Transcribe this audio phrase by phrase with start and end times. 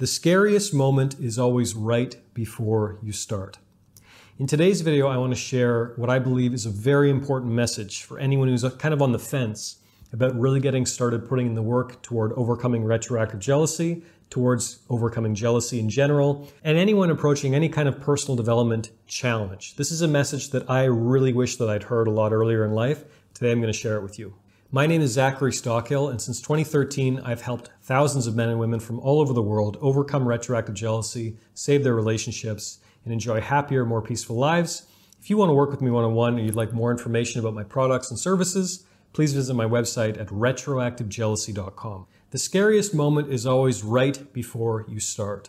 [0.00, 3.58] The scariest moment is always right before you start.
[4.38, 8.04] In today's video, I want to share what I believe is a very important message
[8.04, 9.76] for anyone who's uh, kind of on the fence
[10.10, 15.78] about really getting started putting in the work toward overcoming retroactive jealousy, towards overcoming jealousy
[15.78, 19.76] in general, and anyone approaching any kind of personal development challenge.
[19.76, 22.72] This is a message that I really wish that I'd heard a lot earlier in
[22.72, 23.04] life.
[23.34, 24.34] Today I'm going to share it with you.
[24.72, 28.78] My name is Zachary Stockill, and since 2013, I've helped thousands of men and women
[28.78, 34.00] from all over the world overcome retroactive jealousy, save their relationships, and enjoy happier, more
[34.00, 34.86] peaceful lives.
[35.18, 37.40] If you want to work with me one on one or you'd like more information
[37.40, 42.06] about my products and services, please visit my website at retroactivejealousy.com.
[42.30, 45.48] The scariest moment is always right before you start.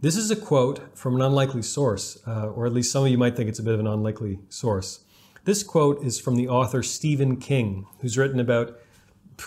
[0.00, 3.18] This is a quote from an unlikely source, uh, or at least some of you
[3.18, 5.00] might think it's a bit of an unlikely source.
[5.46, 8.80] This quote is from the author Stephen King, who's written about,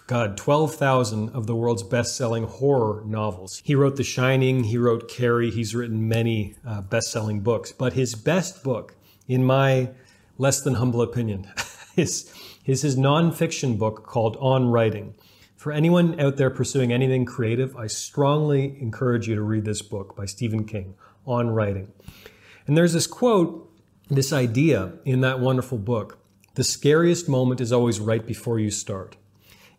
[0.08, 3.62] God, 12,000 of the world's best selling horror novels.
[3.66, 7.74] He wrote The Shining, he wrote Carrie, he's written many uh, best selling books.
[7.74, 8.96] But his best book,
[9.28, 9.90] in my
[10.38, 11.52] less than humble opinion,
[11.98, 12.34] is,
[12.66, 15.16] is his nonfiction book called On Writing.
[15.58, 20.16] For anyone out there pursuing anything creative, I strongly encourage you to read this book
[20.16, 20.96] by Stephen King,
[21.28, 21.92] On Writing.
[22.68, 23.69] And there's this quote
[24.10, 26.18] this idea in that wonderful book.
[26.56, 29.16] The scariest moment is always right before you start.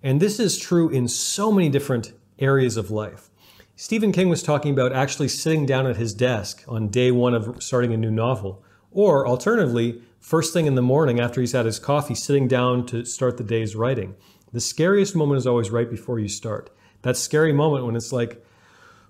[0.03, 3.29] And this is true in so many different areas of life.
[3.77, 7.63] Stephen King was talking about actually sitting down at his desk on day one of
[7.63, 11.79] starting a new novel, or alternatively, first thing in the morning after he's had his
[11.79, 14.15] coffee, sitting down to start the day's writing.
[14.53, 16.71] The scariest moment is always right before you start.
[17.03, 18.45] That scary moment when it's like,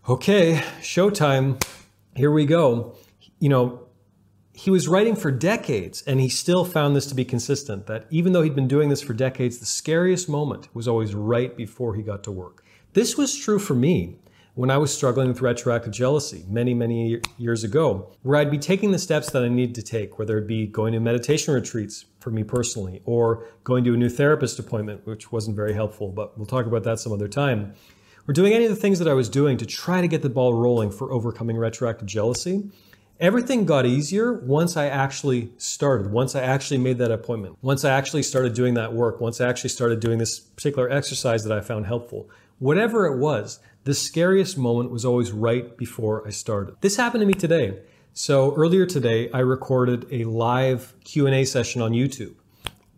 [0.08, 1.62] okay, showtime,
[2.14, 2.96] here we go.
[3.38, 3.86] You know,
[4.60, 8.34] he was writing for decades and he still found this to be consistent that even
[8.34, 12.02] though he'd been doing this for decades, the scariest moment was always right before he
[12.02, 12.62] got to work.
[12.92, 14.18] This was true for me
[14.56, 18.90] when I was struggling with retroactive jealousy many, many years ago, where I'd be taking
[18.90, 22.30] the steps that I needed to take, whether it be going to meditation retreats for
[22.30, 26.46] me personally, or going to a new therapist appointment, which wasn't very helpful, but we'll
[26.46, 27.72] talk about that some other time,
[28.28, 30.28] or doing any of the things that I was doing to try to get the
[30.28, 32.68] ball rolling for overcoming retroactive jealousy.
[33.20, 37.90] Everything got easier once I actually started, once I actually made that appointment, once I
[37.90, 41.60] actually started doing that work, once I actually started doing this particular exercise that I
[41.60, 42.30] found helpful.
[42.60, 46.76] Whatever it was, the scariest moment was always right before I started.
[46.80, 47.82] This happened to me today.
[48.14, 52.36] So earlier today, I recorded a live Q&A session on YouTube.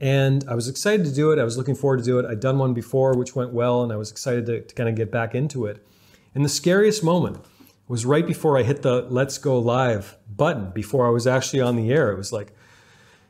[0.01, 1.41] And I was excited to do it.
[1.41, 2.27] I was looking forward to do it.
[2.27, 4.95] I'd done one before, which went well, and I was excited to, to kind of
[4.95, 5.85] get back into it.
[6.33, 7.45] And the scariest moment
[7.93, 11.77] was right before I hit the let's go live button, before I was actually on
[11.77, 12.11] the air.
[12.11, 12.55] It was like,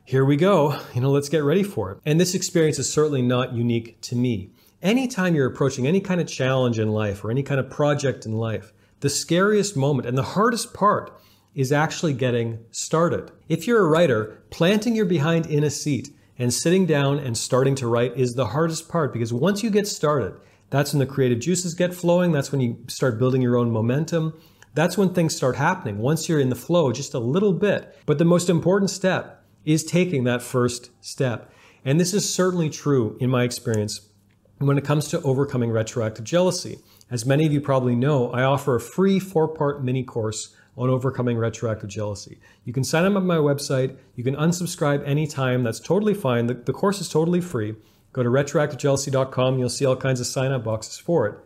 [0.05, 1.97] here we go, you know, let's get ready for it.
[2.05, 4.51] And this experience is certainly not unique to me.
[4.81, 8.37] Anytime you're approaching any kind of challenge in life or any kind of project in
[8.37, 11.11] life, the scariest moment and the hardest part
[11.53, 13.33] is actually getting started.
[13.49, 17.75] If you're a writer, planting your behind in a seat and sitting down and starting
[17.75, 21.39] to write is the hardest part because once you get started, that's when the creative
[21.39, 22.31] juices get flowing.
[22.31, 24.33] That's when you start building your own momentum.
[24.73, 25.99] That's when things start happening.
[25.99, 27.95] Once you're in the flow, just a little bit.
[28.05, 31.51] But the most important step is taking that first step.
[31.85, 34.09] And this is certainly true in my experience
[34.57, 36.79] when it comes to overcoming retroactive jealousy.
[37.11, 40.89] As many of you probably know, I offer a free four part mini course on
[40.89, 42.39] overcoming retroactive jealousy.
[42.63, 43.97] You can sign up on my website.
[44.15, 45.63] You can unsubscribe anytime.
[45.63, 46.47] That's totally fine.
[46.47, 47.75] The, the course is totally free.
[48.11, 49.59] Go to retroactivejealousy.com.
[49.59, 51.37] You'll see all kinds of sign up boxes for it.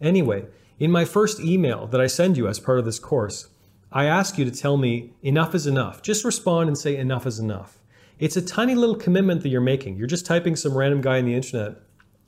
[0.00, 0.46] Anyway,
[0.82, 3.50] in my first email that I send you as part of this course,
[3.92, 6.02] I ask you to tell me enough is enough.
[6.02, 7.78] Just respond and say enough is enough.
[8.18, 9.96] It's a tiny little commitment that you're making.
[9.96, 11.76] You're just typing some random guy on the internet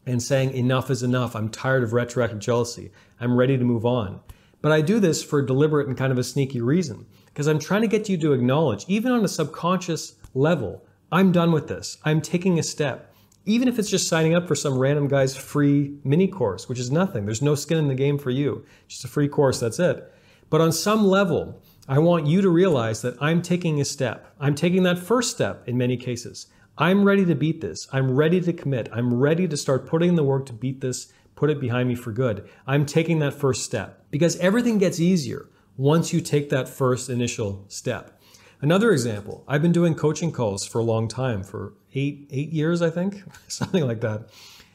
[0.07, 1.35] and saying enough is enough.
[1.35, 2.93] I'm tired of retroactive jealousy.
[3.19, 4.21] I'm ready to move on.
[4.63, 7.59] But I do this for a deliberate and kind of a sneaky reason because I'm
[7.59, 11.99] trying to get you to acknowledge, even on a subconscious level, I'm done with this.
[12.05, 13.13] I'm taking a step
[13.47, 16.91] even if it's just signing up for some random guy's free mini course, which is
[16.91, 17.25] nothing.
[17.25, 18.65] There's no skin in the game for you.
[18.89, 20.13] Just a free course, that's it.
[20.51, 24.35] But on some level, I want you to realize that I'm taking a step.
[24.41, 26.47] I'm taking that first step in many cases.
[26.79, 27.87] I'm ready to beat this.
[27.93, 28.89] I'm ready to commit.
[28.93, 31.95] I'm ready to start putting in the work to beat this, put it behind me
[31.95, 32.49] for good.
[32.67, 37.65] I'm taking that first step because everything gets easier once you take that first initial
[37.69, 38.19] step.
[38.61, 42.83] Another example, I've been doing coaching calls for a long time, for eight, eight years,
[42.83, 44.29] I think, something like that.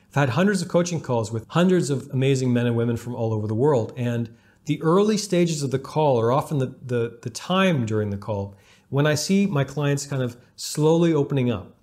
[0.09, 3.33] I've had hundreds of coaching calls with hundreds of amazing men and women from all
[3.33, 3.93] over the world.
[3.95, 4.35] And
[4.65, 8.55] the early stages of the call are often the, the, the time during the call
[8.89, 11.75] when I see my clients kind of slowly opening up.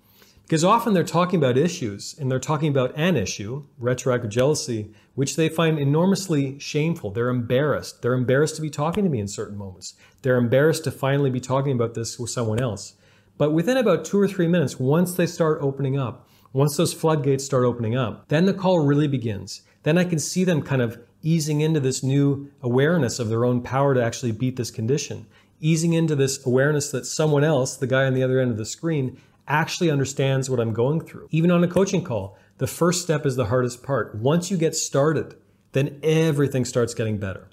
[0.47, 5.35] Because often they're talking about issues and they're talking about an issue, retroactive jealousy, which
[5.35, 7.11] they find enormously shameful.
[7.11, 8.01] They're embarrassed.
[8.01, 9.95] They're embarrassed to be talking to me in certain moments.
[10.23, 12.95] They're embarrassed to finally be talking about this with someone else.
[13.39, 17.45] But within about two or three minutes, once they start opening up, once those floodgates
[17.45, 19.63] start opening up, then the call really begins.
[19.83, 23.63] Then I can see them kind of easing into this new awareness of their own
[23.63, 25.27] power to actually beat this condition,
[25.61, 28.65] easing into this awareness that someone else, the guy on the other end of the
[28.65, 31.29] screen, actually understands what I'm going through.
[31.31, 34.15] Even on a coaching call, the first step is the hardest part.
[34.15, 35.37] Once you get started,
[35.73, 37.49] then everything starts getting better.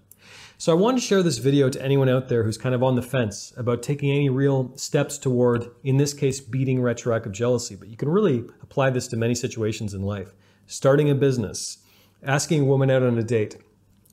[0.57, 2.95] So I wanted to share this video to anyone out there who's kind of on
[2.95, 7.75] the fence about taking any real steps toward, in this case, beating retroactive jealousy.
[7.75, 10.34] But you can really apply this to many situations in life.
[10.66, 11.80] Starting a business,
[12.24, 13.57] asking a woman out on a date,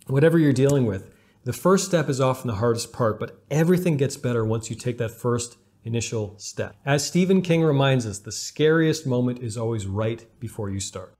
[0.08, 4.16] whatever you're dealing with, the first step is often the hardest part, but everything gets
[4.16, 6.76] better once you take that first initial step.
[6.84, 11.14] As Stephen King reminds us, the scariest moment is always right before you start.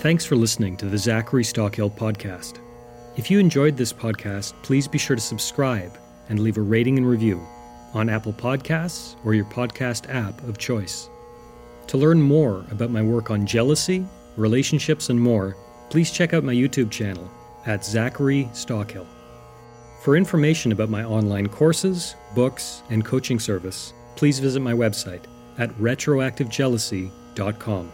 [0.00, 2.58] Thanks for listening to the Zachary Stockill podcast.
[3.16, 5.98] If you enjoyed this podcast, please be sure to subscribe
[6.30, 7.38] and leave a rating and review
[7.92, 11.10] on Apple Podcasts or your podcast app of choice.
[11.88, 14.06] To learn more about my work on jealousy,
[14.36, 15.56] relationships, and more,
[15.90, 17.30] please check out my YouTube channel
[17.66, 19.06] at Zachary Stockill.
[20.02, 25.24] For information about my online courses, books, and coaching service, please visit my website
[25.58, 27.92] at retroactivejealousy.com.